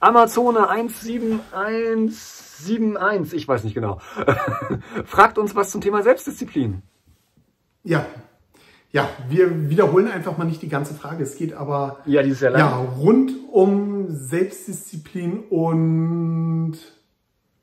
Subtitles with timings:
[0.00, 3.98] Amazone 17171, ich weiß nicht genau,
[5.04, 6.82] fragt uns was zum Thema Selbstdisziplin.
[7.84, 8.04] Ja,
[8.92, 11.22] ja, wir wiederholen einfach mal nicht die ganze Frage.
[11.22, 12.60] Es geht aber ja, die ist ja, lang.
[12.60, 16.76] ja rund um Selbstdisziplin und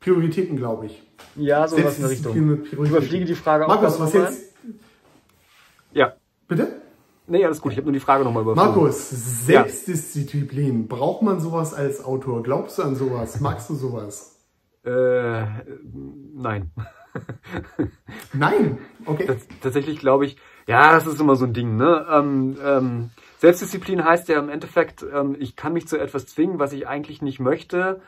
[0.00, 1.02] Prioritäten, glaube ich.
[1.36, 2.64] Ja, so was in der Richtung.
[2.64, 3.68] Ich überfliege die Frage auch.
[3.68, 4.54] Markus, was jetzt?
[5.92, 6.14] Ja.
[6.48, 6.79] Bitte?
[7.30, 7.72] Nee, alles gut.
[7.72, 8.72] Ich habe nur die Frage nochmal überflogen.
[8.72, 9.08] Markus,
[9.46, 10.80] Selbstdisziplin.
[10.80, 10.96] Ja.
[10.96, 12.42] Braucht man sowas als Autor?
[12.42, 13.40] Glaubst du an sowas?
[13.40, 14.36] Magst du sowas?
[14.84, 15.44] Äh,
[16.34, 16.72] nein.
[18.32, 18.78] nein?
[19.06, 19.26] Okay.
[19.26, 22.04] Das, tatsächlich glaube ich, ja, das ist immer so ein Ding, ne?
[22.10, 26.72] Ähm, ähm, Selbstdisziplin heißt ja im Endeffekt, ähm, ich kann mich zu etwas zwingen, was
[26.72, 28.00] ich eigentlich nicht möchte.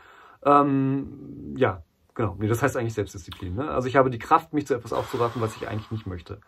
[0.44, 2.34] Ähm, ja, genau.
[2.40, 3.54] Nee, das heißt eigentlich Selbstdisziplin.
[3.54, 3.70] Ne?
[3.70, 6.40] Also ich habe die Kraft, mich zu etwas aufzuraffen, was ich eigentlich nicht möchte.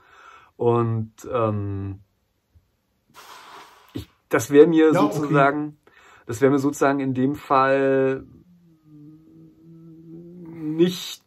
[0.56, 2.00] Und ähm,
[3.92, 6.00] ich, das wäre mir ja, sozusagen, okay.
[6.26, 8.24] das wäre mir sozusagen in dem Fall
[10.54, 11.22] nicht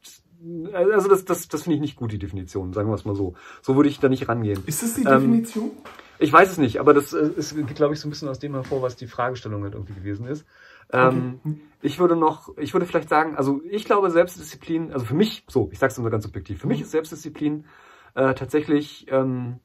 [0.74, 3.34] also das, das, das finde ich nicht gut, die Definition, sagen wir es mal so.
[3.62, 4.64] So würde ich da nicht rangehen.
[4.66, 5.66] Ist das die Definition?
[5.66, 5.72] Ähm,
[6.20, 8.54] ich weiß es nicht, aber das äh, ist, glaube ich, so ein bisschen aus dem
[8.54, 10.46] hervor, was die Fragestellung halt irgendwie gewesen ist.
[10.92, 11.58] Ähm, okay.
[11.82, 15.70] Ich würde noch, ich würde vielleicht sagen, also ich glaube Selbstdisziplin, also für mich, so,
[15.72, 17.66] ich sage es immer ganz subjektiv, für mich ist Selbstdisziplin
[18.16, 19.60] äh, tatsächlich ähm,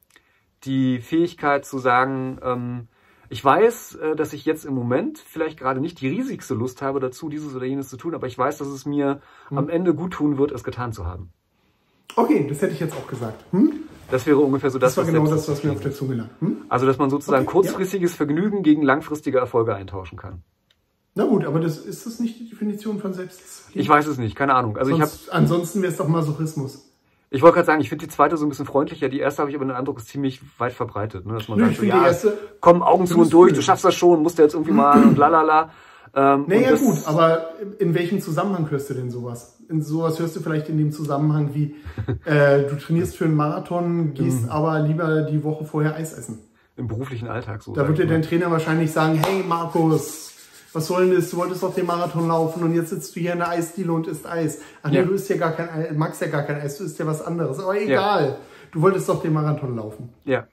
[0.65, 2.89] die Fähigkeit zu sagen, ähm,
[3.29, 7.01] ich weiß, äh, dass ich jetzt im Moment vielleicht gerade nicht die riesigste Lust habe
[7.01, 9.59] dazu, dieses oder jenes zu tun, aber ich weiß, dass es mir hm.
[9.59, 11.33] am Ende gut tun wird, es getan zu haben.
[12.15, 13.43] Okay, das hätte ich jetzt auch gesagt.
[13.53, 13.73] Hm?
[14.11, 16.29] Das wäre ungefähr so das, das war genau das, was mir auf der Zunge lag.
[16.41, 16.59] Hm?
[16.69, 18.17] Also, dass man sozusagen okay, kurzfristiges ja.
[18.19, 20.43] Vergnügen gegen langfristige Erfolge eintauschen kann.
[21.15, 23.83] Na gut, aber das, ist das nicht die Definition von Selbstdisziplin?
[23.83, 24.77] Ich weiß es nicht, keine Ahnung.
[24.77, 26.92] Also Sonst, ich hab, ansonsten wäre es doch Masochismus.
[27.33, 29.09] Ich wollte gerade sagen, ich finde die zweite so ein bisschen freundlicher.
[29.09, 31.27] Die erste habe ich aber den Eindruck, ist ziemlich weit verbreitet.
[31.27, 31.35] Ne?
[31.35, 33.95] Dass man Nö, sagt, so, ja, erste, komm, Augen zu und durch, du schaffst das
[33.95, 35.71] schon, musst du jetzt irgendwie mal und lalala.
[36.15, 39.57] Ähm, naja gut, aber in welchem Zusammenhang hörst du denn sowas?
[39.71, 41.75] In sowas hörst du vielleicht in dem Zusammenhang wie,
[42.27, 44.51] äh, du trainierst für einen Marathon, gehst mhm.
[44.51, 46.41] aber lieber die Woche vorher Eis essen.
[46.77, 47.73] Im beruflichen Alltag so.
[47.73, 50.32] Da wird dir dein Trainer wahrscheinlich sagen, hey Markus,
[50.73, 51.31] was soll denn das?
[51.31, 54.07] Du wolltest doch den Marathon laufen und jetzt sitzt du hier in der Eisdiele und
[54.07, 54.61] isst Eis.
[54.83, 55.05] Ach nee, ja.
[55.05, 57.23] du isst ja gar kein Eis, magst ja gar kein Eis, du isst ja was
[57.23, 57.59] anderes.
[57.59, 58.25] Aber egal.
[58.27, 58.39] Ja.
[58.71, 60.09] Du wolltest doch den Marathon laufen.
[60.25, 60.47] Ja.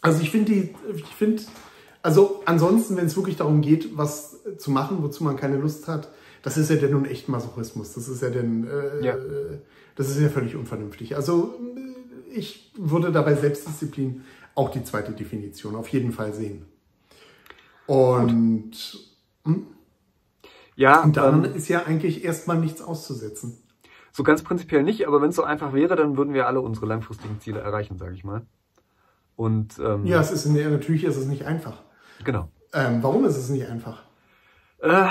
[0.00, 1.42] Also ich finde die, ich finde,
[2.02, 6.08] also ansonsten, wenn es wirklich darum geht, was zu machen, wozu man keine Lust hat,
[6.42, 7.94] das ist ja dann nun echt Masochismus.
[7.94, 9.16] Das ist ja dann, äh, ja.
[9.96, 11.16] das ist ja völlig unvernünftig.
[11.16, 11.54] Also
[12.32, 14.22] ich würde dabei Selbstdisziplin
[14.54, 16.64] auch die zweite Definition auf jeden Fall sehen.
[17.86, 19.07] Und Gut.
[19.48, 19.66] Hm?
[20.76, 21.02] Ja.
[21.02, 23.58] Und dann ähm, ist ja eigentlich erstmal nichts auszusetzen.
[24.12, 26.86] So ganz prinzipiell nicht, aber wenn es so einfach wäre, dann würden wir alle unsere
[26.86, 28.46] langfristigen Ziele erreichen, sage ich mal.
[29.36, 31.82] Und ähm, ja, es ist natürlich ist es nicht einfach.
[32.24, 32.50] Genau.
[32.72, 34.02] Ähm, warum ist es nicht einfach?
[34.80, 35.08] Äh,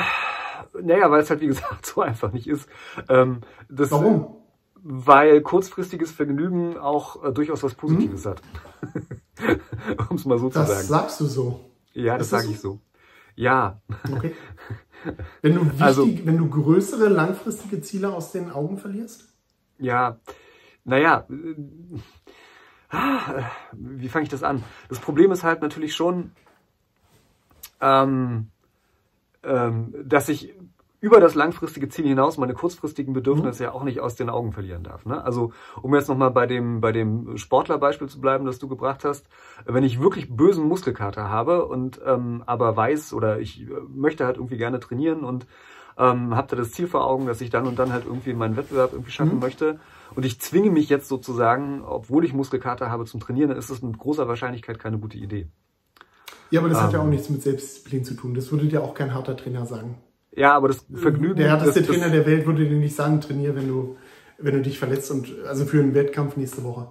[0.82, 2.68] naja, weil es halt wie gesagt so einfach nicht ist.
[3.08, 4.36] Ähm, das, warum?
[4.76, 8.32] Weil kurzfristiges Vergnügen auch äh, durchaus was Positives hm?
[8.32, 8.42] hat.
[10.10, 10.80] um es mal so das zu sagen.
[10.80, 11.60] Das sagst du so.
[11.94, 12.80] Ja, das, das sage ich so.
[13.38, 13.80] Ja.
[14.12, 14.36] Okay.
[15.44, 19.32] Wenn du, wichtig, also, wenn du größere langfristige Ziele aus den Augen verlierst?
[19.78, 20.18] Ja,
[20.84, 21.26] naja,
[23.74, 24.64] wie fange ich das an?
[24.90, 26.32] Das Problem ist halt natürlich schon,
[27.80, 28.50] ähm,
[29.44, 30.56] ähm, dass ich
[31.00, 33.68] über das langfristige Ziel hinaus meine kurzfristigen Bedürfnisse mhm.
[33.68, 35.06] ja auch nicht aus den Augen verlieren darf.
[35.06, 35.24] Ne?
[35.24, 39.28] Also um jetzt nochmal bei dem, bei dem Sportlerbeispiel zu bleiben, das du gebracht hast,
[39.66, 44.38] wenn ich wirklich bösen Muskelkater habe und ähm, aber weiß oder ich äh, möchte halt
[44.38, 45.46] irgendwie gerne trainieren und
[46.00, 48.58] ähm, habe da das Ziel vor Augen, dass ich dann und dann halt irgendwie meinen
[48.58, 49.42] Wettbewerb irgendwie schaffen mhm.
[49.42, 49.80] möchte
[50.16, 53.82] und ich zwinge mich jetzt sozusagen, obwohl ich Muskelkater habe, zum Trainieren, dann ist das
[53.82, 55.48] mit großer Wahrscheinlichkeit keine gute Idee.
[56.50, 57.10] Ja, aber das ähm, hat ja auch ähm.
[57.12, 58.34] nichts mit Selbstdisziplin zu tun.
[58.34, 59.98] Das würde dir auch kein harter Trainer sagen.
[60.38, 61.36] Ja, aber das Vergnügen.
[61.36, 63.98] Der härteste das, Trainer der Welt würde dir nicht sagen, trainier, wenn du,
[64.38, 66.90] wenn du dich verletzt und also für einen Wettkampf nächste Woche.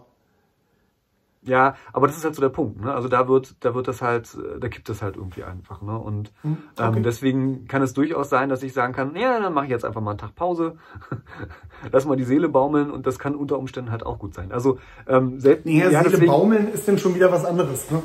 [1.43, 2.81] Ja, aber das ist halt so der Punkt.
[2.81, 2.93] Ne?
[2.93, 5.81] Also da wird, da wird das halt, da gibt es halt irgendwie einfach.
[5.81, 5.97] Ne?
[5.97, 6.97] Und hm, okay.
[6.97, 9.85] ähm, deswegen kann es durchaus sein, dass ich sagen kann, ja, dann mache ich jetzt
[9.85, 10.77] einfach mal einen Tag Pause,
[11.93, 14.51] lass mal die Seele baumeln und das kann unter Umständen halt auch gut sein.
[14.51, 18.03] Also ähm, selbst ja, ja, Seele deswegen, baumeln ist dann schon wieder was anderes, ne?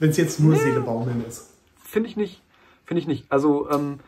[0.00, 1.48] wenn es jetzt nur nee, Seele baumeln ist.
[1.84, 2.42] Finde ich nicht,
[2.84, 3.30] finde ich nicht.
[3.30, 4.00] Also ähm,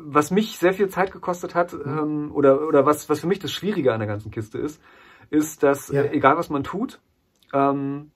[0.00, 1.98] was mich sehr viel Zeit gekostet hat, mhm.
[1.98, 4.80] ähm, oder, oder was, was für mich das Schwierige an der ganzen Kiste ist,
[5.30, 6.02] ist, dass ja.
[6.02, 7.00] äh, egal was man tut,
[7.52, 8.12] ähm,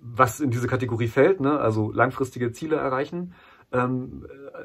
[0.00, 3.34] was in diese Kategorie fällt, ne, also langfristige Ziele erreichen,
[3.72, 4.58] ähm, äh,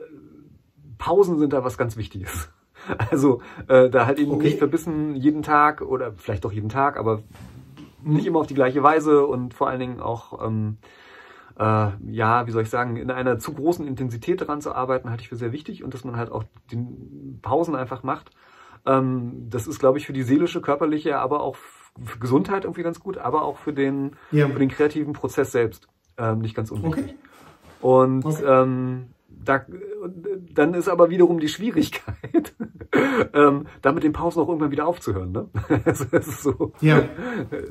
[0.97, 2.49] Pausen sind da was ganz Wichtiges.
[3.11, 4.45] Also äh, da halt eben okay.
[4.45, 7.17] nicht verbissen jeden Tag oder vielleicht doch jeden Tag, aber
[8.01, 8.15] mhm.
[8.15, 11.00] nicht immer auf die gleiche Weise und vor allen Dingen auch ähm, äh,
[11.61, 15.29] ja, wie soll ich sagen, in einer zu großen Intensität daran zu arbeiten, halte ich
[15.29, 16.77] für sehr wichtig und dass man halt auch die
[17.41, 18.31] Pausen einfach macht.
[18.85, 21.55] Ähm, das ist, glaube ich, für die seelische, körperliche, aber auch
[22.03, 24.47] für Gesundheit irgendwie ganz gut, aber auch für den, ja.
[24.47, 25.87] für den kreativen Prozess selbst
[26.17, 27.03] ähm, nicht ganz unwichtig.
[27.03, 27.15] Okay.
[27.81, 28.43] Und okay.
[28.45, 29.07] Ähm,
[29.43, 29.65] da,
[30.53, 32.50] dann ist aber wiederum die Schwierigkeit,
[33.33, 35.31] ähm, da mit den Pausen auch irgendwann wieder aufzuhören.
[35.31, 35.49] Ne?
[35.85, 37.03] das, ist so, ja.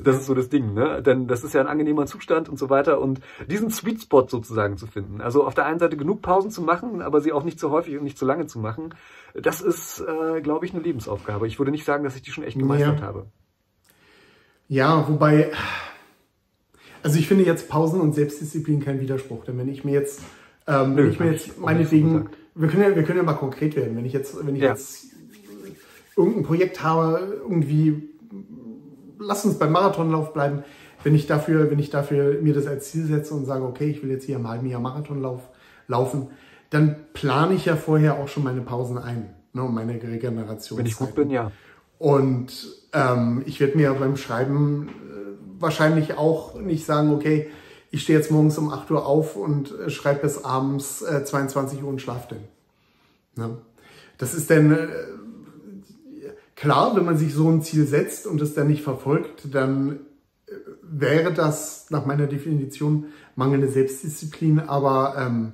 [0.03, 0.73] das ist so das Ding.
[0.73, 1.01] Ne?
[1.01, 2.99] Denn das ist ja ein angenehmer Zustand und so weiter.
[2.99, 5.21] Und diesen Sweet Spot sozusagen zu finden.
[5.21, 7.97] Also auf der einen Seite genug Pausen zu machen, aber sie auch nicht zu häufig
[7.97, 8.93] und nicht zu lange zu machen,
[9.33, 11.47] das ist, äh, glaube ich, eine Lebensaufgabe.
[11.47, 13.05] Ich würde nicht sagen, dass ich die schon echt gemeistert ja.
[13.05, 13.27] habe.
[14.67, 15.51] Ja, wobei,
[17.03, 19.43] also ich finde jetzt Pausen und Selbstdisziplin kein Widerspruch.
[19.45, 20.21] Denn wenn ich mir jetzt
[20.67, 23.75] ähm, Nö, wenn ich mir jetzt meinetwegen, wir können, ja, wir können ja mal konkret
[23.75, 23.97] werden.
[23.97, 24.69] Wenn ich jetzt, wenn ich ja.
[24.69, 25.07] jetzt
[26.15, 28.09] irgendein Projekt habe, irgendwie,
[29.19, 30.63] lass uns beim Marathonlauf bleiben.
[31.03, 34.03] Wenn ich dafür, wenn ich dafür mir das als Ziel setze und sage, okay, ich
[34.03, 35.49] will jetzt hier im halben Jahr Marathonlauf
[35.87, 36.27] laufen,
[36.69, 40.79] dann plane ich ja vorher auch schon meine Pausen ein, ne, meine Regeneration.
[40.79, 41.51] Wenn ich gut bin, ja.
[41.97, 42.51] Und
[42.93, 47.49] ähm, ich werde mir beim Schreiben äh, wahrscheinlich auch nicht sagen, okay,
[47.91, 51.83] ich stehe jetzt morgens um 8 Uhr auf und äh, schreibe bis abends äh, 22
[51.83, 52.35] Uhr und schlafe
[53.35, 53.49] dann.
[53.49, 53.57] Ne?
[54.17, 54.87] Das ist dann äh,
[56.61, 60.01] klar, wenn man sich so ein Ziel setzt und es dann nicht verfolgt, dann
[60.45, 60.51] äh,
[60.83, 63.05] wäre das nach meiner Definition
[63.35, 65.53] mangelnde Selbstdisziplin, aber ähm,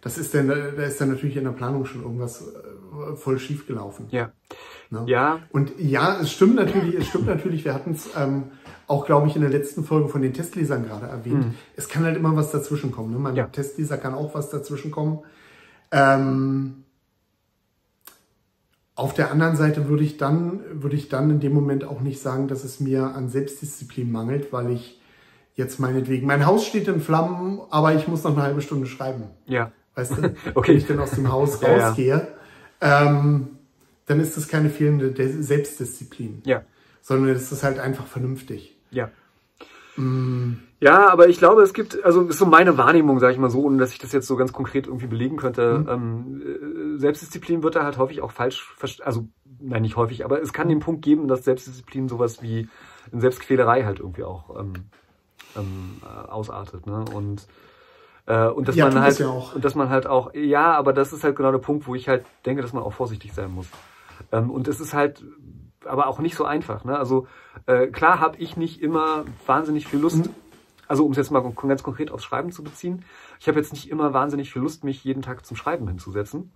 [0.00, 3.38] das ist dann, äh, da ist dann natürlich in der Planung schon irgendwas äh, voll
[3.38, 4.08] schief gelaufen.
[4.10, 4.32] Ja.
[4.90, 5.04] Ne?
[5.06, 5.38] Ja.
[5.52, 8.44] Und ja, es stimmt natürlich, es stimmt natürlich, wir hatten es ähm,
[8.88, 11.46] auch, glaube ich, in der letzten Folge von den Testlesern gerade erwähnt.
[11.46, 11.54] Mhm.
[11.76, 13.12] Es kann halt immer was dazwischen kommen.
[13.12, 13.20] Ne?
[13.20, 13.46] Mein ja.
[13.46, 15.20] Testleser kann auch was dazwischen kommen.
[15.92, 16.82] Ähm,
[19.00, 22.20] auf der anderen Seite würde ich dann, würde ich dann in dem Moment auch nicht
[22.20, 25.00] sagen, dass es mir an Selbstdisziplin mangelt, weil ich
[25.54, 29.24] jetzt meinetwegen, mein Haus steht in Flammen, aber ich muss noch eine halbe Stunde schreiben.
[29.46, 29.72] Ja.
[29.94, 30.34] Weißt du?
[30.54, 30.72] okay.
[30.72, 32.28] Wenn ich dann aus dem Haus rausgehe,
[32.82, 33.48] ja, ähm,
[34.04, 36.42] dann ist das keine fehlende Selbstdisziplin.
[36.44, 36.62] Ja.
[37.00, 38.76] Sondern es ist halt einfach vernünftig.
[38.90, 39.10] Ja.
[40.00, 40.58] Mm.
[40.80, 43.62] Ja, aber ich glaube, es gibt, also ist so meine Wahrnehmung, sage ich mal so,
[43.62, 45.80] ohne dass ich das jetzt so ganz konkret irgendwie belegen könnte.
[45.80, 45.88] Mhm.
[45.88, 48.74] Ähm, äh, Selbstdisziplin wird da halt häufig auch falsch,
[49.04, 49.28] also
[49.60, 52.68] nein, nicht häufig, aber es kann den Punkt geben, dass Selbstdisziplin sowas wie
[53.12, 54.72] in Selbstquälerei halt irgendwie auch ähm,
[55.56, 56.86] ähm, äh, ausartet.
[56.86, 57.04] Ne?
[57.14, 57.46] Und
[58.26, 61.12] äh, und dass ja, man halt ja und dass man halt auch ja, aber das
[61.12, 63.66] ist halt genau der Punkt, wo ich halt denke, dass man auch vorsichtig sein muss.
[64.32, 65.22] Ähm, und es ist halt
[65.84, 66.84] aber auch nicht so einfach.
[66.84, 66.98] Ne?
[66.98, 67.26] Also
[67.66, 70.34] äh, klar habe ich nicht immer wahnsinnig viel Lust, mhm.
[70.88, 73.04] also um es jetzt mal ganz konkret aufs Schreiben zu beziehen,
[73.38, 76.52] ich habe jetzt nicht immer wahnsinnig viel Lust, mich jeden Tag zum Schreiben hinzusetzen.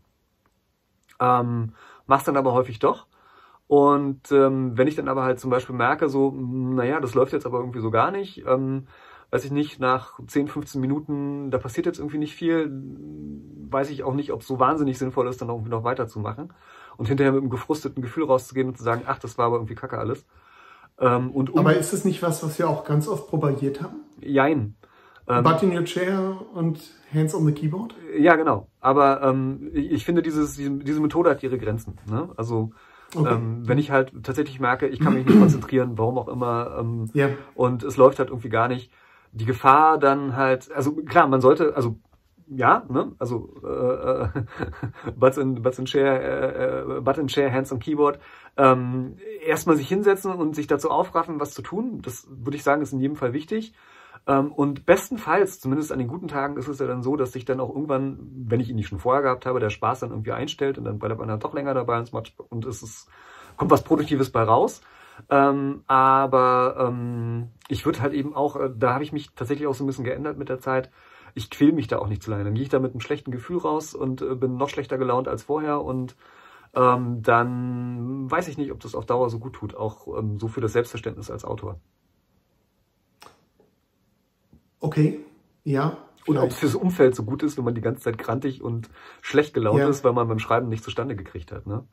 [1.20, 1.72] Ähm,
[2.06, 3.06] mach's dann aber häufig doch.
[3.66, 7.46] Und ähm, wenn ich dann aber halt zum Beispiel merke, so, naja, das läuft jetzt
[7.46, 8.86] aber irgendwie so gar nicht, ähm,
[9.30, 12.70] weiß ich nicht, nach 10, 15 Minuten, da passiert jetzt irgendwie nicht viel,
[13.70, 16.52] weiß ich auch nicht, ob es so wahnsinnig sinnvoll ist, dann irgendwie noch weiterzumachen
[16.96, 19.75] und hinterher mit einem gefrusteten Gefühl rauszugehen und zu sagen, ach, das war aber irgendwie
[19.75, 20.25] kacke alles.
[20.99, 24.00] Ähm, und um aber ist das nicht was, was wir auch ganz oft propagiert haben?
[24.20, 24.76] Jein.
[25.26, 26.81] Ähm, Butt in your chair und
[27.12, 27.94] hands on the keyboard?
[28.19, 28.69] Ja, genau.
[28.81, 31.99] Aber ähm, ich finde, dieses, diese Methode hat ihre Grenzen.
[32.06, 32.29] Ne?
[32.37, 32.73] Also
[33.14, 33.35] okay.
[33.35, 37.11] ähm, wenn ich halt tatsächlich merke, ich kann mich nicht konzentrieren, warum auch immer, ähm,
[37.14, 37.31] yeah.
[37.55, 38.93] und es läuft halt irgendwie gar nicht,
[39.32, 41.96] die Gefahr dann halt, also klar, man sollte, also
[42.46, 43.12] ja, ne?
[43.19, 44.29] also äh, äh,
[45.17, 48.19] Butts, in, Butts in Share, äh, äh, Butt in Share, Hands on Keyboard,
[48.56, 52.01] ähm, erstmal sich hinsetzen und sich dazu aufraffen, was zu tun.
[52.03, 53.74] Das würde ich sagen, ist in jedem Fall wichtig.
[54.27, 57.44] Ähm, und bestenfalls, zumindest an den guten Tagen, ist es ja dann so, dass sich
[57.44, 60.32] dann auch irgendwann, wenn ich ihn nicht schon vorher gehabt habe, der Spaß dann irgendwie
[60.32, 63.08] einstellt und dann bleibt man dann doch länger dabei und es, macht, und es ist,
[63.56, 64.81] kommt was Produktives bei raus.
[65.31, 69.74] Ähm, aber ähm, ich würde halt eben auch, äh, da habe ich mich tatsächlich auch
[69.74, 70.91] so ein bisschen geändert mit der Zeit,
[71.34, 72.44] ich quäl mich da auch nicht zu lange.
[72.44, 75.29] Dann gehe ich da mit einem schlechten Gefühl raus und äh, bin noch schlechter gelaunt
[75.29, 76.17] als vorher und
[76.74, 80.48] ähm, dann weiß ich nicht, ob das auf Dauer so gut tut, auch ähm, so
[80.48, 81.79] für das Selbstverständnis als Autor.
[84.81, 85.20] Okay,
[85.62, 85.96] ja.
[86.26, 88.88] Und ob es fürs Umfeld so gut ist, wenn man die ganze Zeit grantig und
[89.20, 89.88] schlecht gelaunt ja.
[89.88, 91.67] ist, weil man beim Schreiben nicht zustande gekriegt hat.
[91.67, 91.84] Ne?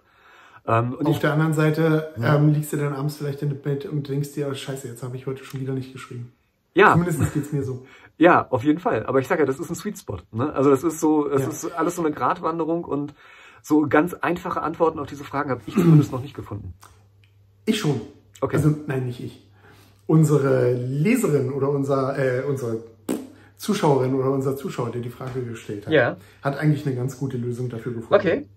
[0.65, 2.35] Ähm, Auf ich, der anderen Seite ja.
[2.35, 5.03] ähm, liegst du dann abends vielleicht in dem Bett und denkst dir, oh, scheiße, jetzt
[5.03, 6.31] habe ich heute schon wieder nicht geschrieben.
[6.73, 6.93] Ja.
[6.93, 7.85] Zumindest geht es mir so.
[8.17, 9.07] Ja, auf jeden Fall.
[9.07, 10.19] Aber ich sage ja, das ist ein Sweet Spot.
[10.31, 10.53] Ne?
[10.53, 11.47] Also das ist so, es ja.
[11.47, 13.15] ist alles so eine Gratwanderung und
[13.63, 16.75] so ganz einfache Antworten auf diese Fragen habe ich zumindest noch nicht gefunden.
[17.65, 17.99] Ich schon.
[18.39, 18.57] Okay.
[18.57, 19.47] Also nein, nicht ich.
[20.05, 22.83] Unsere Leserin oder unser, äh, unsere
[23.57, 26.17] Zuschauerin oder unser Zuschauer, der die Frage gestellt hat, ja.
[26.43, 28.13] hat eigentlich eine ganz gute Lösung dafür gefunden.
[28.13, 28.47] Okay.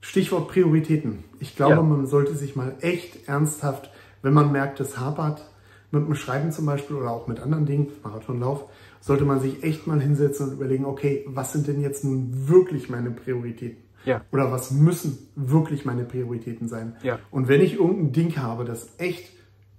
[0.00, 1.24] Stichwort Prioritäten.
[1.40, 1.82] Ich glaube, ja.
[1.82, 3.90] man sollte sich mal echt ernsthaft,
[4.22, 5.42] wenn man merkt, es hapert,
[5.90, 8.64] mit dem Schreiben zum Beispiel oder auch mit anderen Dingen, Marathonlauf,
[9.00, 12.90] sollte man sich echt mal hinsetzen und überlegen, okay, was sind denn jetzt nun wirklich
[12.90, 13.82] meine Prioritäten?
[14.04, 14.22] Ja.
[14.32, 16.96] Oder was müssen wirklich meine Prioritäten sein?
[17.02, 17.18] Ja.
[17.30, 19.30] Und wenn ich irgendein Ding habe, das echt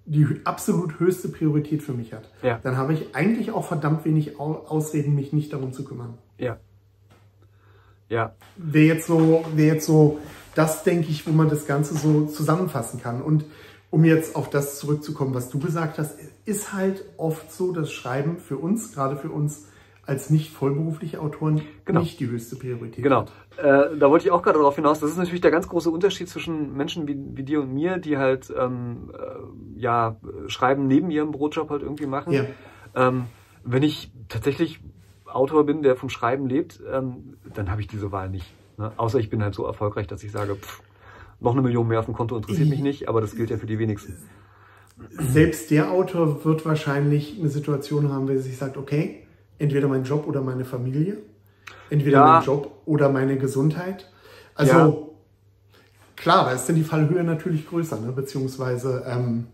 [0.06, 2.60] die absolut höchste Priorität für mich hat, Ja.
[2.64, 6.18] dann habe ich eigentlich auch verdammt wenig Au- Ausreden, mich nicht darum zu kümmern.
[6.38, 6.58] Ja.
[8.10, 8.34] Ja.
[8.58, 10.20] Wäre jetzt so, wäre jetzt so,
[10.56, 13.22] das denke ich, wo man das Ganze so zusammenfassen kann.
[13.22, 13.46] Und
[13.92, 18.38] um jetzt auf das zurückzukommen, was du gesagt hast, ist halt oft so, dass Schreiben
[18.38, 19.68] für uns, gerade für uns
[20.06, 22.00] als nicht vollberufliche Autoren, Genau.
[22.02, 23.22] nicht die höchste Priorität Genau.
[23.22, 23.32] hat.
[23.58, 25.00] Äh, da wollte ich auch gerade darauf hinaus.
[25.00, 28.18] Das ist natürlich der ganz große Unterschied zwischen Menschen wie, wie dir und mir, die
[28.18, 30.16] halt ähm, äh, ja
[30.48, 32.34] Schreiben neben ihrem Brotjob halt irgendwie machen.
[32.34, 32.46] Ja.
[32.96, 33.26] Ähm,
[33.64, 34.80] wenn ich tatsächlich
[35.26, 38.52] Autor bin, der vom Schreiben lebt, ähm, dann habe ich diese Wahl nicht.
[38.78, 38.92] Ne?
[38.98, 40.82] Außer ich bin halt so erfolgreich, dass ich sage, pff,
[41.40, 43.66] noch eine Million mehr auf dem Konto interessiert mich nicht, aber das gilt ja für
[43.66, 44.16] die wenigsten.
[45.18, 49.26] Selbst der Autor wird wahrscheinlich eine Situation haben, wo er sich sagt, okay,
[49.58, 51.18] entweder mein Job oder meine Familie,
[51.90, 52.34] entweder Ja.
[52.34, 54.12] mein Job oder meine Gesundheit.
[54.56, 54.94] Also Ja.
[56.16, 58.12] klar, da ist dann die Fallhöhe natürlich größer, ne?
[58.12, 59.48] beziehungsweise ähm,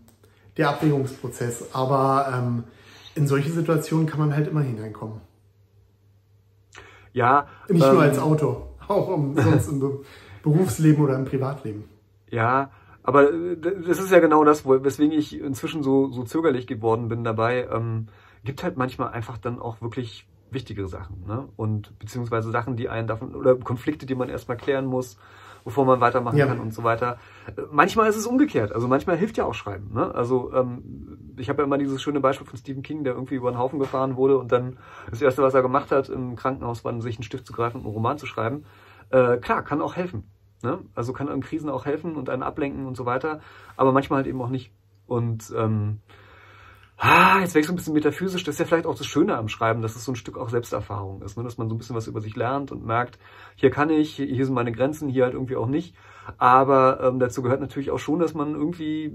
[0.56, 1.66] der Abwägungsprozess.
[1.72, 2.64] Aber ähm,
[3.14, 5.20] in solche Situationen kann man halt immer hineinkommen.
[7.12, 9.80] Ja, Nicht ähm, nur als Autor, auch um, sonst im
[10.46, 11.84] Berufsleben oder im Privatleben.
[12.30, 12.70] Ja,
[13.02, 17.24] aber äh, das ist ja genau das, weswegen ich inzwischen so, so zögerlich geworden bin
[17.24, 17.68] dabei.
[17.70, 18.06] Ähm,
[18.44, 21.48] gibt halt manchmal einfach dann auch wirklich wichtigere Sachen, ne?
[21.56, 25.18] Und beziehungsweise Sachen, die einen davon, oder Konflikte, die man erstmal klären muss,
[25.64, 26.46] bevor man weitermachen Ja.
[26.46, 27.18] kann und so weiter.
[27.56, 28.70] Äh, Manchmal ist es umgekehrt.
[28.70, 29.92] Also manchmal hilft ja auch Schreiben.
[29.92, 30.14] Ne?
[30.14, 33.50] Also ähm, ich habe ja immer dieses schöne Beispiel von Stephen King, der irgendwie über
[33.50, 34.78] den Haufen gefahren wurde und dann
[35.10, 37.84] das erste, was er gemacht hat im Krankenhaus, war, sich einen Stift zu greifen und
[37.86, 38.64] einen Roman zu schreiben.
[39.10, 40.30] Äh, klar, kann auch helfen.
[40.62, 40.78] Ne?
[40.94, 43.40] Also kann in Krisen auch helfen und einen ablenken und so weiter,
[43.76, 44.72] aber manchmal halt eben auch nicht.
[45.06, 46.00] Und ähm,
[46.96, 48.44] ah, jetzt ich so ein bisschen metaphysisch.
[48.44, 50.48] Das ist ja vielleicht auch das Schöne am Schreiben, dass es so ein Stück auch
[50.48, 51.44] Selbsterfahrung ist, ne?
[51.44, 53.18] dass man so ein bisschen was über sich lernt und merkt,
[53.54, 55.94] hier kann ich, hier hier sind meine Grenzen, hier halt irgendwie auch nicht.
[56.38, 59.12] Aber ähm, dazu gehört natürlich auch schon, dass man irgendwie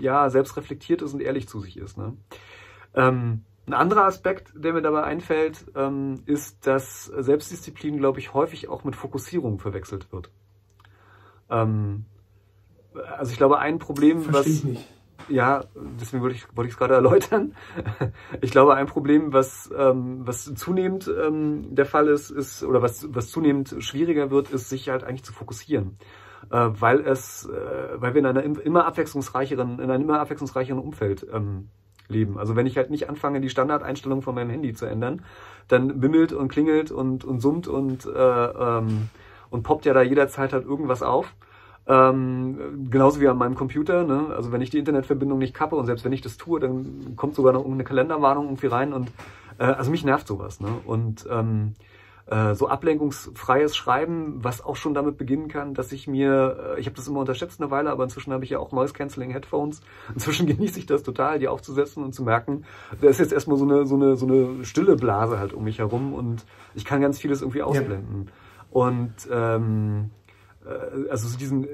[0.00, 1.98] ja selbst reflektiert ist und ehrlich zu sich ist.
[1.98, 2.16] Ne?
[2.94, 8.68] Ähm, ein anderer Aspekt, der mir dabei einfällt, ähm, ist, dass Selbstdisziplin, glaube ich, häufig
[8.68, 10.30] auch mit Fokussierung verwechselt wird.
[11.52, 12.04] Ähm,
[13.18, 14.88] also ich glaube, ein Problem, Verstehe was ich nicht.
[15.28, 15.64] ja,
[15.98, 17.54] deswegen wollte ich wollte ich es gerade erläutern.
[18.40, 23.06] Ich glaube, ein Problem, was ähm, was zunehmend ähm, der Fall ist, ist oder was
[23.14, 25.96] was zunehmend schwieriger wird, ist sich halt eigentlich zu fokussieren,
[26.50, 30.80] äh, weil es, äh, weil wir in einer im- immer abwechslungsreicheren in einem immer abwechslungsreicheren
[30.82, 31.68] Umfeld ähm,
[32.08, 32.36] leben.
[32.38, 35.22] Also wenn ich halt nicht anfange, die Standardeinstellungen von meinem Handy zu ändern,
[35.68, 38.10] dann bimmelt und klingelt und und summt und äh,
[38.46, 39.08] ähm,
[39.52, 41.34] und poppt ja da jederzeit halt irgendwas auf.
[41.86, 44.04] Ähm, genauso wie an meinem Computer.
[44.04, 44.32] Ne?
[44.34, 47.34] Also wenn ich die Internetverbindung nicht kappe und selbst wenn ich das tue, dann kommt
[47.34, 49.10] sogar noch irgendeine Kalenderwarnung irgendwie rein und
[49.58, 50.60] äh, also mich nervt sowas.
[50.60, 50.68] Ne?
[50.86, 51.74] Und ähm,
[52.26, 56.86] äh, so ablenkungsfreies Schreiben, was auch schon damit beginnen kann, dass ich mir, äh, ich
[56.86, 59.80] habe das immer unterschätzt eine Weile, aber inzwischen habe ich ja auch Noise Cancelling Headphones.
[60.14, 62.64] Inzwischen genieße ich das total, die aufzusetzen und zu merken,
[63.00, 65.80] da ist jetzt erstmal so eine so eine so eine stille Blase halt um mich
[65.80, 66.44] herum und
[66.74, 68.30] ich kann ganz vieles irgendwie ausblenden.
[68.72, 70.10] Und ähm,
[70.64, 71.68] äh, also so diesen, äh,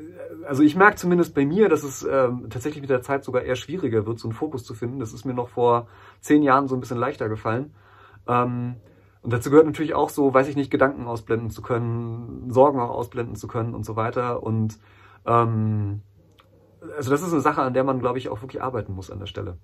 [0.47, 3.57] also ich merke zumindest bei mir, dass es ähm, tatsächlich mit der Zeit sogar eher
[3.57, 4.99] schwieriger wird, so einen Fokus zu finden.
[4.99, 5.87] Das ist mir noch vor
[6.21, 7.73] zehn Jahren so ein bisschen leichter gefallen.
[8.27, 8.77] Ähm,
[9.23, 12.91] und dazu gehört natürlich auch so, weiß ich nicht, Gedanken ausblenden zu können, Sorgen auch
[12.91, 14.43] ausblenden zu können und so weiter.
[14.43, 14.79] Und
[15.25, 16.03] ähm,
[16.97, 19.19] also das ist eine Sache, an der man, glaube ich, auch wirklich arbeiten muss an
[19.19, 19.59] der Stelle.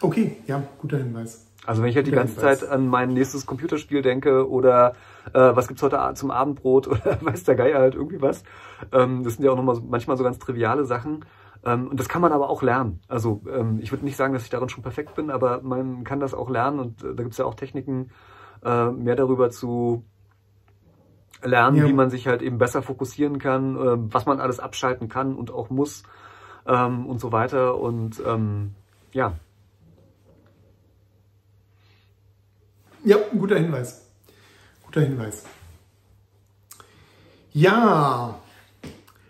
[0.00, 1.47] Okay, ja, guter Hinweis.
[1.68, 2.36] Also wenn ich halt die ganze.
[2.36, 4.94] Zeit an mein nächstes Computerspiel denke oder
[5.34, 8.42] äh, was gibt's heute zum Abendbrot oder weiß der Geier halt irgendwie was.
[8.90, 11.26] Ähm, das sind ja auch nochmal so, manchmal so ganz triviale Sachen.
[11.66, 13.00] Ähm, und das kann man aber auch lernen.
[13.06, 16.20] Also ähm, ich würde nicht sagen, dass ich darin schon perfekt bin, aber man kann
[16.20, 18.12] das auch lernen und äh, da gibt's ja auch Techniken,
[18.64, 20.04] äh, mehr darüber zu
[21.42, 21.86] lernen, Ja.
[21.86, 25.50] wie man sich halt eben besser fokussieren kann, äh, was man alles abschalten kann und
[25.50, 26.02] auch muss
[26.66, 27.78] ähm, und so weiter.
[27.78, 28.74] Und ähm,
[29.12, 29.34] ja,
[33.08, 34.02] Ja, guter Hinweis.
[34.84, 35.42] Guter Hinweis.
[37.52, 38.38] Ja,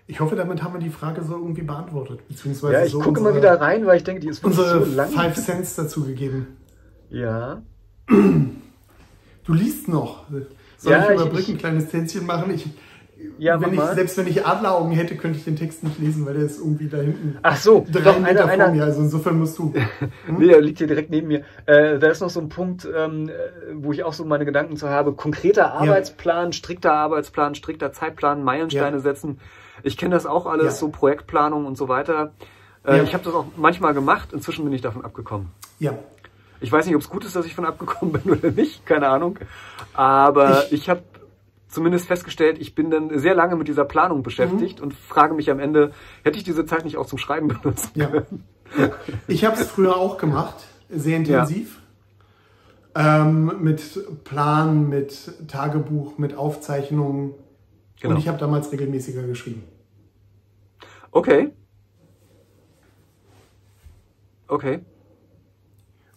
[0.08, 2.26] ich hoffe, damit haben wir die Frage so irgendwie beantwortet.
[2.26, 4.84] Beziehungsweise ja ich so gucke immer unsere- wieder rein, weil ich denke, die ist unsere
[4.84, 5.10] so lang.
[5.10, 6.56] Five Cents dazu gegeben.
[7.10, 7.62] Ja.
[8.08, 10.28] Du liest noch.
[10.76, 12.52] Soll Ja, ich ich- überbrücken, ich- ein kleines Tänzchen machen?
[12.52, 12.66] Ich,
[13.38, 16.34] Ja, wenn ich, selbst wenn ich Adleraugen hätte, könnte ich den Text nicht lesen, weil
[16.34, 18.82] der ist irgendwie da hinten Ach so, drei doch, Meter einer, vor mir.
[18.82, 19.72] einer, Also insofern musst du.
[20.38, 21.42] nee, er liegt hier direkt neben mir.
[21.66, 23.32] Äh, da ist noch so ein Punkt, ähm, äh,
[23.74, 25.12] wo ich auch so meine Gedanken zu habe.
[25.12, 29.00] Konkreter Arbeitsplan, strikter Arbeitsplan, strikter Zeitplan, Meilensteine Ja.
[29.02, 29.40] setzen.
[29.82, 30.70] Ich kenne das auch alles, Ja.
[30.72, 32.32] so Projektplanung und so weiter.
[32.84, 33.02] Äh, Ja.
[33.02, 35.48] Ich habe das auch manchmal gemacht, inzwischen bin ich davon abgekommen.
[35.80, 35.92] Ja.
[36.60, 39.08] Ich weiß nicht, ob es gut ist, dass ich von abgekommen bin oder nicht, keine
[39.08, 39.38] Ahnung.
[39.94, 41.02] Aber ich, ich habe
[41.68, 44.84] zumindest festgestellt, ich bin dann sehr lange mit dieser Planung beschäftigt mhm.
[44.84, 45.92] und frage mich am Ende,
[46.24, 47.90] hätte ich diese Zeit nicht auch zum Schreiben benutzt?
[47.94, 48.10] Ja.
[49.26, 50.56] Ich habe es früher auch gemacht,
[50.88, 51.80] sehr intensiv.
[52.94, 53.22] Ja.
[53.26, 57.34] Ähm, mit Plan, mit Tagebuch, mit Aufzeichnungen.
[58.00, 58.14] Genau.
[58.14, 59.62] Und ich habe damals regelmäßiger geschrieben.
[61.10, 61.50] Okay.
[64.48, 64.80] Okay.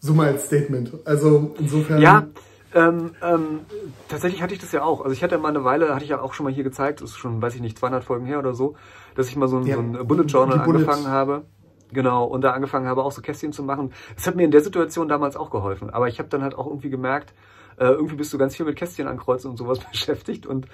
[0.00, 0.92] So mal als Statement.
[1.04, 2.00] Also insofern.
[2.00, 2.26] Ja,
[2.74, 3.60] ähm, ähm,
[4.08, 5.00] tatsächlich hatte ich das ja auch.
[5.02, 7.10] Also ich hatte mal eine Weile, hatte ich ja auch schon mal hier gezeigt, das
[7.10, 8.76] ist schon, weiß ich nicht, 200 Folgen her oder so,
[9.14, 10.78] dass ich mal so ein, ja, so ein Bullet Journal Bullet.
[10.78, 11.44] angefangen habe.
[11.92, 13.92] Genau, und da angefangen habe, auch so Kästchen zu machen.
[14.16, 15.90] Das hat mir in der Situation damals auch geholfen.
[15.90, 17.34] Aber ich habe dann halt auch irgendwie gemerkt,
[17.76, 20.46] äh, irgendwie bist du ganz viel mit Kästchen ankreuzen und sowas beschäftigt.
[20.46, 20.66] Und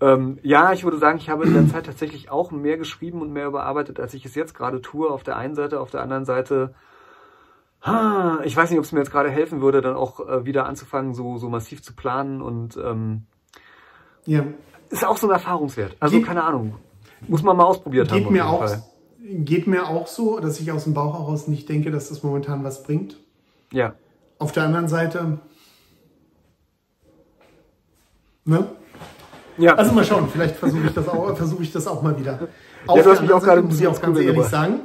[0.00, 3.32] ähm, ja, ich würde sagen, ich habe in der Zeit tatsächlich auch mehr geschrieben und
[3.32, 5.08] mehr überarbeitet, als ich es jetzt gerade tue.
[5.08, 6.74] Auf der einen Seite, auf der anderen Seite
[8.44, 11.14] ich weiß nicht, ob es mir jetzt gerade helfen würde, dann auch äh, wieder anzufangen,
[11.14, 13.24] so, so massiv zu planen und ähm,
[14.24, 14.44] ja.
[14.88, 15.94] ist auch so ein Erfahrungswert.
[16.00, 16.76] Also geht, keine Ahnung.
[17.28, 18.32] Muss man mal ausprobiert geht haben.
[18.32, 18.82] Mir auch, Fall.
[19.20, 22.64] Geht mir auch so, dass ich aus dem Bauch heraus nicht denke, dass das momentan
[22.64, 23.18] was bringt.
[23.70, 23.94] Ja.
[24.38, 25.40] Auf der anderen Seite.
[28.46, 28.66] Ne?
[29.58, 29.74] Ja.
[29.74, 32.48] Also mal schauen, vielleicht versuche ich das auch, versuche ich das auch mal wieder.
[32.86, 34.80] Auf ja, du hast mich auch gerade muss ich auch ganz ehrlich sagen,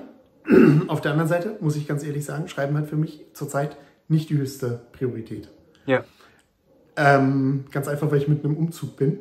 [0.88, 3.77] Auf der anderen Seite muss ich ganz ehrlich sagen, Schreiben hat für mich zurzeit
[4.08, 5.50] nicht die höchste Priorität.
[5.86, 6.03] Ja.
[6.96, 9.20] Ähm, ganz einfach, weil ich mit einem Umzug bin.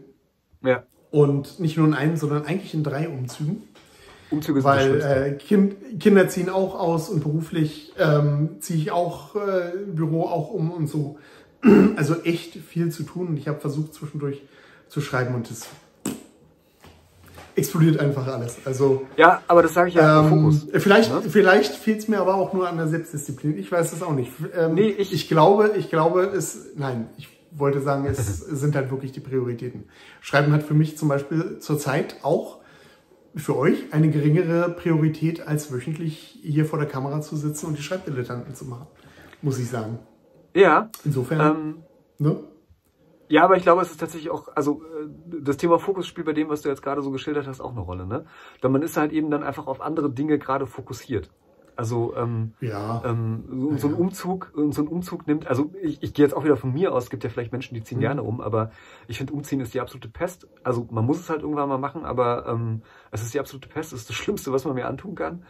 [0.63, 0.85] Ja.
[1.11, 3.63] Und nicht nur in einem, sondern eigentlich in drei Umzügen.
[4.31, 9.37] Umzüge sind Weil äh, kind, Kinder ziehen auch aus und beruflich ähm, ziehe ich auch
[9.37, 11.19] äh, Büro auch um und so.
[11.97, 13.29] Also echt viel zu tun.
[13.29, 14.43] Und ich habe versucht zwischendurch
[14.87, 15.67] zu schreiben und es
[17.59, 18.57] explodiert einfach alles.
[18.65, 20.67] Also, ja, aber das sage ich ja ähm, Fokus.
[20.73, 21.21] Vielleicht, ja?
[21.21, 23.59] vielleicht fehlt es mir aber auch nur an der Selbstdisziplin.
[23.59, 24.33] Ich weiß es auch nicht.
[24.57, 28.91] Ähm, nee, ich, ich glaube, ich glaube, es, nein, ich wollte sagen, es sind halt
[28.91, 29.85] wirklich die Prioritäten.
[30.21, 32.59] Schreiben hat für mich zum Beispiel zurzeit auch
[33.35, 37.83] für euch eine geringere Priorität, als wöchentlich hier vor der Kamera zu sitzen und die
[37.83, 38.87] Schreibdilettanten zu machen,
[39.43, 39.99] muss ich sagen.
[40.55, 40.91] Ja.
[41.05, 41.41] Insofern.
[41.41, 41.75] Ähm,
[42.19, 42.37] ne?
[43.29, 45.09] Ja, aber ich glaube, es ist tatsächlich auch, also äh,
[45.43, 47.81] das Thema Fokus spielt bei dem, was du jetzt gerade so geschildert hast, auch eine
[47.81, 48.07] Rolle.
[48.07, 48.25] Ne?
[48.63, 51.31] Denn man ist halt eben dann einfach auf andere Dinge gerade fokussiert.
[51.79, 53.03] Also ähm, ja.
[53.05, 56.43] ähm, so, so, ein Umzug, so ein Umzug nimmt, also ich, ich gehe jetzt auch
[56.43, 58.03] wieder von mir aus, es gibt ja vielleicht Menschen, die ziehen mhm.
[58.03, 58.73] gerne um, aber
[59.07, 60.49] ich finde Umziehen ist die absolute Pest.
[60.65, 63.93] Also man muss es halt irgendwann mal machen, aber ähm, es ist die absolute Pest,
[63.93, 65.45] es ist das Schlimmste, was man mir antun kann.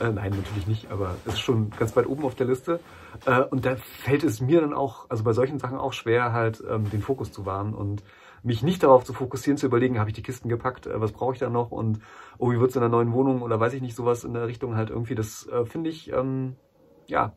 [0.00, 2.80] Äh, nein, natürlich nicht, aber es ist schon ganz weit oben auf der Liste.
[3.26, 6.64] Äh, und da fällt es mir dann auch, also bei solchen Sachen auch schwer, halt
[6.66, 8.02] ähm, den Fokus zu wahren und
[8.44, 11.32] mich nicht darauf zu fokussieren, zu überlegen, habe ich die Kisten gepackt, äh, was brauche
[11.32, 11.98] ich da noch und
[12.38, 14.46] oh, wie wird es in der neuen Wohnung oder weiß ich nicht, sowas in der
[14.46, 16.56] Richtung halt irgendwie, das äh, finde ich, ähm,
[17.06, 17.36] ja.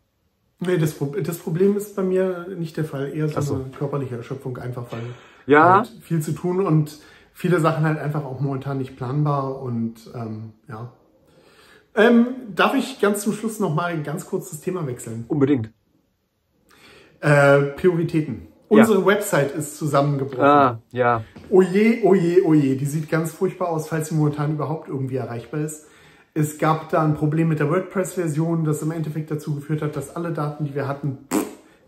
[0.60, 3.56] Nee, das, das, Problem ist bei mir nicht der Fall, eher so, so.
[3.56, 5.04] eine körperliche Erschöpfung, einfach weil
[5.48, 5.78] ja.
[5.78, 7.00] Halt viel zu tun und
[7.34, 10.91] viele Sachen halt einfach auch momentan nicht planbar und ähm, ja.
[11.96, 15.26] Ähm, darf ich ganz zum Schluss nochmal ein ganz kurzes Thema wechseln?
[15.28, 15.72] Unbedingt.
[17.22, 18.48] Äh, Prioritäten.
[18.69, 19.06] Unsere ja.
[19.06, 20.43] Website ist zusammengebrochen.
[20.43, 21.23] Ah, ja.
[21.49, 22.75] Oje, oje, oje.
[22.75, 25.86] Die sieht ganz furchtbar aus, falls sie momentan überhaupt irgendwie erreichbar ist.
[26.34, 30.15] Es gab da ein Problem mit der WordPress-Version, das im Endeffekt dazu geführt hat, dass
[30.15, 31.17] alle Daten, die wir hatten,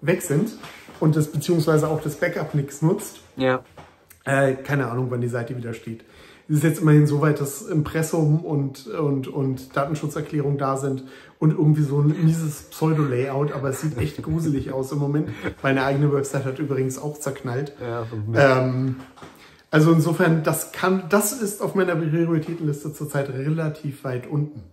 [0.01, 0.53] weg sind
[0.99, 3.19] und das beziehungsweise auch das Backup nichts nutzt.
[3.35, 3.63] Ja.
[4.25, 6.03] Äh, keine Ahnung, wann die Seite wieder steht.
[6.49, 11.03] Es ist jetzt immerhin so weit, dass Impressum und, und, und Datenschutzerklärung da sind
[11.37, 15.29] und irgendwie so ein mieses Pseudo-Layout, aber es sieht echt gruselig aus im Moment.
[15.61, 17.73] Meine eigene Website hat übrigens auch zerknallt.
[17.79, 18.95] Ja, ähm,
[19.69, 24.63] also insofern, das kann, das ist auf meiner Prioritätenliste zurzeit relativ weit unten.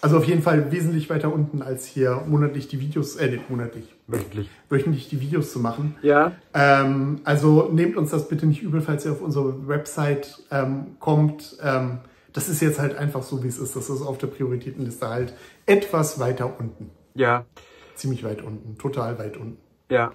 [0.00, 3.97] Also auf jeden Fall wesentlich weiter unten, als hier monatlich die Videos, äh, monatlich.
[4.08, 4.50] Wöchentlich.
[4.70, 5.96] Wöchentlich die Videos zu machen.
[6.00, 6.32] Ja.
[6.54, 11.58] Ähm, also nehmt uns das bitte nicht übel, falls ihr auf unsere Website ähm, kommt.
[11.62, 11.98] Ähm,
[12.32, 13.76] das ist jetzt halt einfach so, wie es ist.
[13.76, 15.34] Das ist auf der Prioritätenliste halt
[15.66, 16.90] etwas weiter unten.
[17.14, 17.44] Ja.
[17.96, 18.78] Ziemlich weit unten.
[18.78, 19.58] Total weit unten.
[19.90, 20.12] Ja.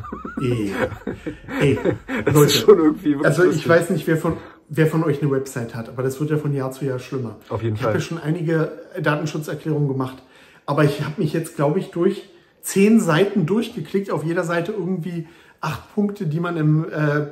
[0.42, 0.74] Ey.
[1.62, 1.80] Ey.
[2.26, 4.36] das Leute, ist schon irgendwie wirklich Also ich weiß nicht, wer von,
[4.68, 7.38] wer von euch eine Website hat, aber das wird ja von Jahr zu Jahr schlimmer.
[7.48, 7.96] Auf jeden ich Fall.
[7.96, 10.22] Ich habe ja schon einige Datenschutzerklärungen gemacht,
[10.66, 12.30] aber ich habe mich jetzt, glaube ich, durch
[12.62, 15.30] zehn Seiten durchgeklickt, auf jeder Seite irgendwie
[15.64, 17.28] acht Punkte, die man im, äh,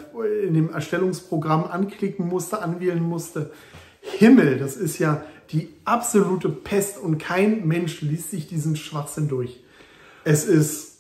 [0.46, 3.52] in dem Erstellungsprogramm anklicken musste, anwählen musste.
[4.00, 9.62] Himmel, das ist ja die absolute Pest und kein Mensch liest sich diesen Schwachsinn durch.
[10.24, 10.92] Es ist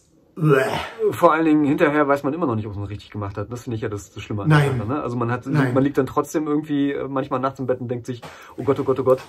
[1.12, 3.52] vor allen Dingen hinterher weiß man immer noch nicht, ob man es richtig gemacht hat.
[3.52, 4.78] Das finde ich ja das, das Schlimme an Nein.
[4.78, 5.04] Sache, ne?
[5.04, 5.74] Also man hat, Nein.
[5.74, 8.22] man liegt dann trotzdem irgendwie äh, manchmal nachts im Bett und denkt sich,
[8.58, 9.22] oh Gott, oh Gott, oh Gott.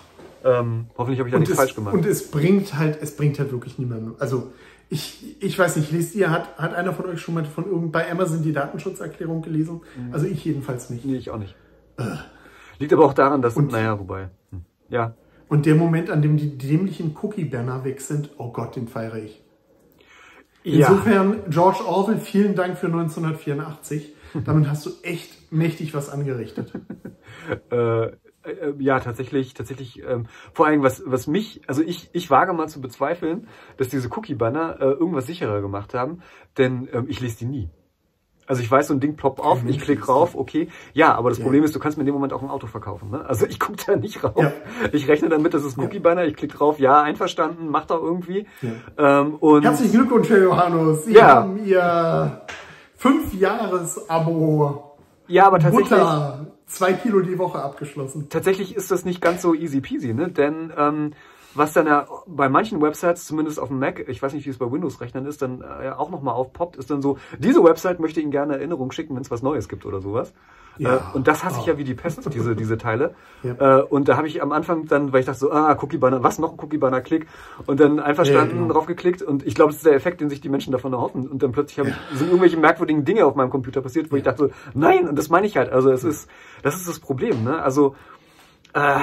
[0.45, 1.95] Ähm, hoffentlich habe ich da nichts falsch gemacht.
[1.95, 4.15] Und es bringt halt, es bringt halt wirklich niemanden.
[4.19, 4.53] Also
[4.93, 7.93] ich, ich weiß nicht, lest ihr, hat, hat einer von euch schon mal von irgend
[7.93, 9.81] bei Amazon die Datenschutzerklärung gelesen?
[9.97, 10.13] Mhm.
[10.13, 11.07] Also ich jedenfalls nicht.
[11.07, 11.57] Nee, ich auch nicht.
[11.97, 12.17] Äh.
[12.79, 14.29] Liegt aber auch daran, dass, und, naja, wobei.
[14.51, 14.67] Hm.
[14.91, 15.15] Ja.
[15.49, 19.43] Und der Moment, an dem die dämlichen Cookie-Banner weg sind, oh Gott, den feiere ich.
[20.63, 21.39] Insofern, ja.
[21.49, 24.13] George Orwell, vielen Dank für 1984.
[24.45, 26.71] Damit hast du echt mächtig was angerichtet.
[27.71, 28.09] äh,
[28.45, 32.69] äh, ja, tatsächlich, tatsächlich, ähm, vor allem was, was mich, also ich, ich wage mal
[32.69, 36.23] zu bezweifeln, dass diese Cookie-Banner äh, irgendwas sicherer gemacht haben,
[36.59, 37.71] denn ähm, ich lese die nie.
[38.47, 40.69] Also ich weiß, so ein Ding ploppt auf, ich klicke rauf, okay.
[40.93, 41.45] Ja, aber das ja.
[41.45, 43.11] Problem ist, du kannst mir in dem Moment auch ein Auto verkaufen.
[43.11, 43.25] Ne?
[43.25, 44.37] Also ich gucke da nicht rauf.
[44.37, 44.53] Ja.
[44.91, 48.47] Ich rechne damit, das ist Cookie Banner, ich klicke drauf, ja, einverstanden, macht da irgendwie.
[48.61, 49.21] Ja.
[49.21, 51.05] Ähm, und Herzlichen Glückwunsch, Herr Johannes.
[51.05, 51.29] Sie ja.
[51.29, 52.43] haben Ihr
[52.97, 54.92] fünf Jahres Abo.
[55.29, 55.91] Ja, aber tatsächlich.
[55.91, 58.29] Butter, zwei Kilo die Woche abgeschlossen.
[58.29, 60.29] Tatsächlich ist das nicht ganz so easy peasy, ne?
[60.29, 61.13] Denn ähm,
[61.55, 64.59] was dann ja bei manchen Websites, zumindest auf dem Mac, ich weiß nicht, wie es
[64.59, 68.31] bei Windows-Rechnern ist, dann äh, auch nochmal aufpoppt, ist dann so, diese Website möchte Ihnen
[68.31, 70.33] gerne Erinnerung schicken, wenn es was Neues gibt oder sowas.
[70.79, 70.97] Ja.
[70.97, 73.15] Äh, und das hasse ich ja wie die Pest, diese, diese Teile.
[73.43, 73.81] Ja.
[73.81, 76.39] Äh, und da habe ich am Anfang dann, weil ich dachte so, ah, Cookie-Banner, was
[76.39, 77.27] noch ein Cookie-Banner-Klick?
[77.67, 78.75] Und dann einverstanden ja, genau.
[78.75, 81.29] drauf geklickt und ich glaube, das ist der Effekt, den sich die Menschen davon erhoffen.
[81.29, 84.49] Und dann plötzlich ich, sind irgendwelche merkwürdigen Dinge auf meinem Computer passiert, wo ich dachte
[84.49, 85.71] so, nein, und das meine ich halt.
[85.71, 86.29] Also es ist,
[86.63, 87.63] das ist das Problem, ne?
[87.63, 87.95] Also,
[88.75, 88.99] äh,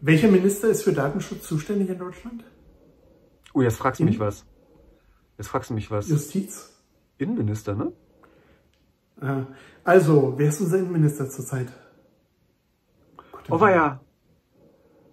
[0.00, 2.44] welcher Minister ist für Datenschutz zuständig in Deutschland?
[3.54, 4.44] Oh, jetzt fragst du mich was.
[5.38, 6.08] Jetzt fragst du mich was.
[6.08, 6.72] Justiz?
[7.18, 7.92] Innenminister, ne?
[9.22, 9.44] Äh,
[9.84, 11.68] also, wer ist unser Innenminister zurzeit?
[13.48, 14.00] Oh, war ja.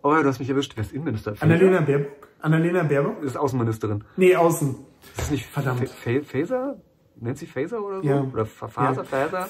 [0.02, 0.74] Oh ja, du hast mich erwischt.
[0.76, 1.36] Wer ist Innenminister?
[1.40, 2.28] Annalena Baerbock?
[2.42, 3.24] Annalena Baerbock?
[3.24, 4.04] Ist Außenministerin.
[4.16, 4.76] Nee, Außen.
[5.02, 5.90] Ist das nicht Verdammt.
[5.90, 6.78] Faser?
[7.16, 8.08] Nennt sie Faser oder so?
[8.08, 8.22] Ja.
[8.22, 9.04] Oder Faser, ja.
[9.04, 9.48] Faser?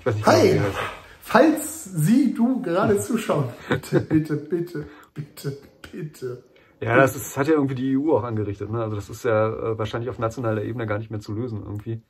[0.00, 0.58] Ich weiß nicht, Hi.
[0.58, 0.78] heißt.
[1.20, 5.58] Falls Sie, du gerade zuschauen, bitte, bitte, bitte, bitte,
[5.92, 6.44] bitte.
[6.80, 8.70] Ja, das, ist, das hat ja irgendwie die EU auch angerichtet.
[8.70, 8.82] Ne?
[8.82, 12.00] Also das ist ja äh, wahrscheinlich auf nationaler Ebene gar nicht mehr zu lösen irgendwie.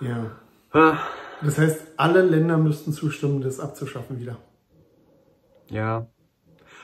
[0.00, 0.30] Ja.
[0.74, 0.98] Ah.
[1.40, 4.36] Das heißt, alle Länder müssten zustimmen, das abzuschaffen wieder.
[5.68, 6.06] Ja.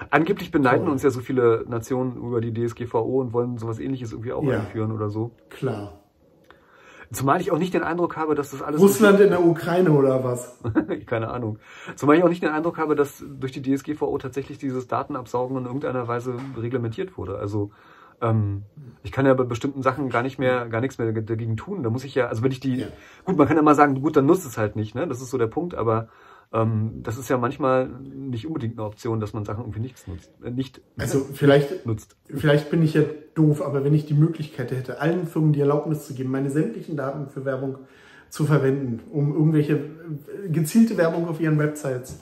[0.09, 0.93] Angeblich beneiden Toll.
[0.93, 4.61] uns ja so viele Nationen über die DSGVO und wollen sowas ähnliches irgendwie auch ja.
[4.61, 5.33] einführen oder so.
[5.51, 6.01] Klar.
[7.13, 8.81] Zumal ich auch nicht den Eindruck habe, dass das alles.
[8.81, 10.61] Russland in der Ukraine oder was?
[11.07, 11.59] Keine Ahnung.
[11.97, 15.67] Zumal ich auch nicht den Eindruck habe, dass durch die DSGVO tatsächlich dieses Datenabsaugen in
[15.67, 17.39] irgendeiner Weise reglementiert wurde.
[17.39, 17.73] Also
[18.21, 18.63] ähm,
[19.03, 21.83] ich kann ja bei bestimmten Sachen gar nicht mehr, gar nichts mehr dagegen tun.
[21.83, 22.87] Da muss ich ja, also wenn ich die, ja.
[23.25, 25.07] gut, man kann ja mal sagen, gut, dann nutzt es halt nicht, ne?
[25.07, 26.09] Das ist so der Punkt, aber
[26.53, 30.31] ähm, das ist ja manchmal nicht unbedingt eine Option, dass man Sachen irgendwie nichts nutzt,
[30.45, 32.17] äh, nicht also vielleicht nutzt.
[32.27, 33.03] Vielleicht bin ich ja
[33.35, 36.97] doof, aber wenn ich die Möglichkeit hätte, allen Firmen die Erlaubnis zu geben, meine sämtlichen
[36.97, 37.79] Daten für Werbung
[38.29, 42.21] zu verwenden, um irgendwelche äh, gezielte Werbung auf ihren Websites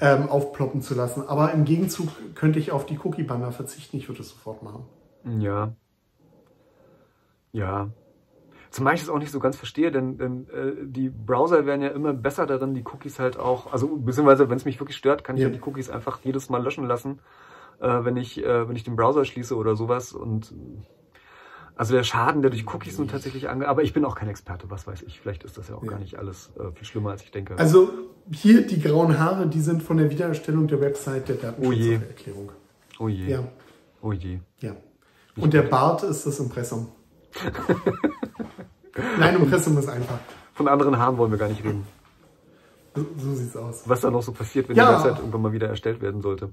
[0.00, 1.22] ähm, aufploppen zu lassen.
[1.26, 3.96] Aber im Gegenzug könnte ich auf die Cookie-Banner verzichten.
[3.96, 4.84] Ich würde es sofort machen.
[5.24, 5.74] Ja.
[7.52, 7.90] Ja.
[8.70, 11.88] Zumal ich das auch nicht so ganz verstehe, denn, denn äh, die Browser werden ja
[11.88, 15.36] immer besser darin, die Cookies halt auch, also beziehungsweise wenn es mich wirklich stört, kann
[15.36, 15.48] ich ja.
[15.48, 17.18] ja die Cookies einfach jedes Mal löschen lassen,
[17.80, 20.54] äh, wenn ich äh, wenn ich den Browser schließe oder sowas und
[21.80, 23.66] also der Schaden, der durch Cookies nun tatsächlich ange...
[23.66, 25.18] Aber ich bin auch kein Experte, was weiß ich.
[25.18, 25.88] Vielleicht ist das ja auch ja.
[25.88, 27.56] gar nicht alles äh, viel schlimmer, als ich denke.
[27.56, 27.88] Also
[28.30, 32.52] hier die grauen Haare, die sind von der Wiedererstellung der Website der Datenschutzerklärung.
[32.98, 33.24] Oh je.
[33.24, 33.30] Oh je.
[33.30, 33.48] Ja.
[34.02, 34.40] Oh je.
[34.58, 34.76] Ja.
[35.36, 36.88] Und der Bart ist das Impressum.
[39.18, 40.18] Nein, Impressum ist einfach.
[40.54, 41.86] Von anderen Haaren wollen wir gar nicht reden.
[42.94, 43.84] So, so sieht's aus.
[43.86, 44.88] Was da noch so passiert, wenn ja.
[44.88, 46.50] die Website irgendwann mal wieder erstellt werden sollte.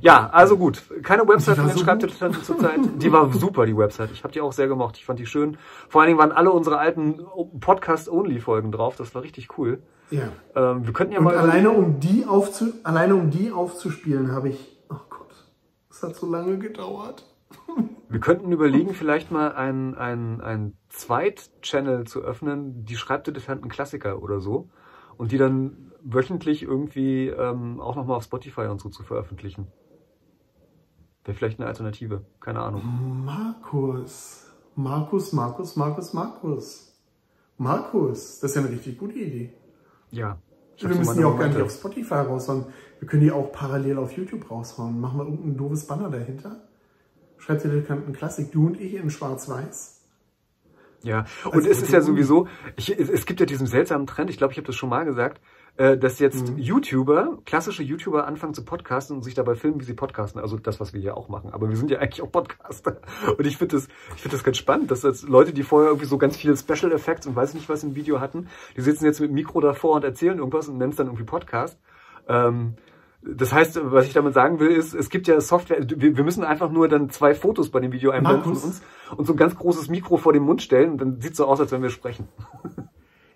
[0.00, 0.82] Ja, also gut.
[1.02, 2.80] Keine Website von den so Schreibtischtanten zurzeit.
[2.96, 4.10] Die war super, die Website.
[4.12, 4.96] Ich habe die auch sehr gemocht.
[4.98, 5.56] Ich fand die schön.
[5.88, 7.20] Vor allen Dingen waren alle unsere alten
[7.60, 8.96] Podcast-Only-Folgen drauf.
[8.96, 9.82] Das war richtig cool.
[10.10, 10.28] Ja.
[10.54, 11.36] Ähm, wir könnten ja Und mal.
[11.36, 14.78] Alleine um, die aufzu alleine um die aufzuspielen, habe ich.
[14.88, 15.34] Oh Gott,
[15.88, 17.24] das hat so lange gedauert.
[18.08, 24.68] Wir könnten überlegen, vielleicht mal einen, einen Zweit-Channel zu öffnen, die Schreibdilettanten Klassiker oder so.
[25.16, 29.66] Und die dann wöchentlich irgendwie ähm, auch nochmal auf Spotify und so zu veröffentlichen.
[31.24, 32.24] Wäre vielleicht eine Alternative.
[32.40, 32.82] Keine Ahnung.
[33.24, 34.46] Markus.
[34.74, 36.92] Markus, Markus, Markus, Markus.
[37.58, 38.40] Markus.
[38.40, 39.52] Das ist ja eine richtig gute Idee.
[40.10, 40.38] Ja.
[40.78, 42.64] Wir müssen die auch gar nicht auf Spotify raushauen.
[42.98, 44.98] Wir können die auch parallel auf YouTube raushauen.
[44.98, 46.62] Machen wir irgendein doofes Banner dahinter.
[47.40, 50.00] Schreibt ihr Kanten Klassik, du und ich in Schwarz-Weiß.
[51.02, 54.36] Ja, und also, es ist ja sowieso, ich, es, gibt ja diesen seltsamen Trend, ich
[54.36, 55.40] glaube, ich habe das schon mal gesagt,
[55.78, 56.58] äh, dass jetzt mhm.
[56.58, 60.38] YouTuber, klassische YouTuber anfangen zu podcasten und sich dabei filmen, wie sie podcasten.
[60.38, 61.52] Also das, was wir hier auch machen.
[61.52, 63.00] Aber wir sind ja eigentlich auch Podcaster.
[63.38, 66.06] Und ich finde das, ich finde das ganz spannend, dass jetzt Leute, die vorher irgendwie
[66.06, 69.20] so ganz viele Special Effects und weiß nicht was im Video hatten, die sitzen jetzt
[69.20, 71.78] mit dem Mikro davor und erzählen irgendwas und nennen es dann irgendwie Podcast.
[72.28, 72.74] Ähm,
[73.22, 76.70] das heißt, was ich damit sagen will, ist, es gibt ja Software, wir, müssen einfach
[76.70, 78.82] nur dann zwei Fotos bei dem Video einblenden von uns
[79.14, 81.60] und so ein ganz großes Mikro vor dem Mund stellen und dann sieht so aus,
[81.60, 82.28] als wenn wir sprechen.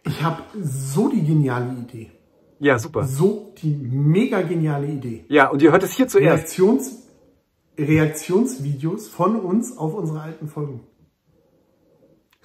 [0.06, 2.10] Ich habe so die geniale Idee.
[2.58, 3.04] Ja, super.
[3.04, 5.24] So die mega geniale Idee.
[5.28, 6.42] Ja, und ihr hört es hier zuerst.
[6.58, 7.08] Reaktions,
[7.78, 10.80] Reaktionsvideos von uns auf unsere alten Folgen.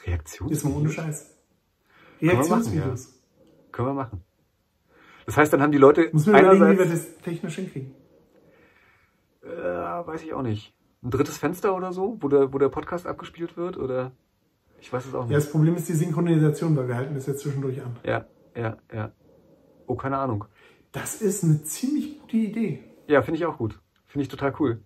[0.06, 0.58] Reaktionsvideos?
[0.58, 1.38] Ist mal ohne Scheiß.
[2.22, 2.70] Reaktionsvideos.
[2.70, 3.20] Können wir machen.
[3.44, 3.72] Ja.
[3.72, 4.24] Können wir machen.
[5.30, 6.10] Das heißt, dann haben die Leute.
[6.12, 7.94] Muss man überlegen, wie wir das technisch hinkriegen.
[9.44, 10.74] Äh, weiß ich auch nicht.
[11.04, 13.78] Ein drittes Fenster oder so, wo der, wo der Podcast abgespielt wird?
[13.78, 14.12] Oder
[14.82, 15.32] ich weiß es auch nicht.
[15.34, 17.96] Ja, das Problem ist die Synchronisation, weil wir halten das jetzt zwischendurch an.
[18.04, 19.12] Ja, ja, ja.
[19.86, 20.46] Oh, keine Ahnung.
[20.94, 22.84] Das ist eine ziemlich gute Idee.
[23.06, 23.80] Ja, finde ich auch gut.
[24.08, 24.80] Finde ich total cool.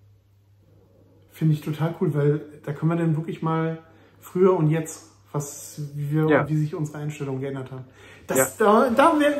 [1.32, 3.82] Finde ich total cool, weil da können wir dann wirklich mal
[4.19, 6.49] früher und jetzt, was, wie, wir, ja.
[6.49, 7.86] wie sich unsere Einstellungen geändert haben.
[8.27, 8.47] Das, ja.
[8.57, 9.33] da, da äh,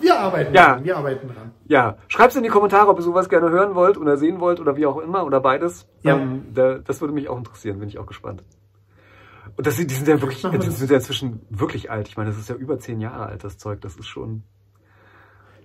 [0.00, 0.74] wir arbeiten ja.
[0.74, 0.84] dran.
[0.84, 1.52] Wir arbeiten dran.
[1.66, 4.76] Ja, schreibt in die Kommentare, ob ihr sowas gerne hören wollt oder sehen wollt oder
[4.76, 5.86] wie auch immer oder beides.
[6.02, 6.16] Ja.
[6.16, 8.42] Ähm, da, das würde mich auch interessieren, bin ich auch gespannt.
[9.56, 12.08] Und das, die sind ja wirklich, die sind ja inzwischen wirklich alt.
[12.08, 13.80] Ich meine, das ist ja über zehn Jahre alt, das Zeug.
[13.80, 14.44] Das ist schon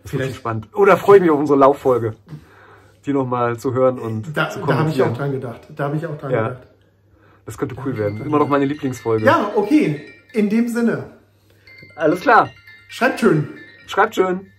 [0.04, 0.70] das ist spannend.
[0.74, 2.16] Oder freue ich mich auf unsere Lauffolge,
[3.06, 4.68] die nochmal zu hören und da, zu kommentieren.
[4.68, 5.62] Da habe ich auch dran gedacht.
[5.76, 6.48] Da habe ich auch dran ja.
[6.50, 6.68] gedacht.
[7.46, 8.22] Das könnte cool werden.
[8.26, 9.26] Immer noch meine Lieblingsfolge.
[9.26, 10.06] Ja, okay.
[10.34, 11.18] In dem Sinne.
[11.96, 12.52] Alles klar.
[12.90, 13.58] Schreibt schön.
[13.88, 14.52] Schreibt schön.